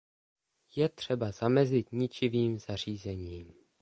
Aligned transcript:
Je 0.75 0.89
třeba 0.89 1.31
zamezit 1.31 1.91
ničivým 1.91 2.59
zařízením. 2.59 3.53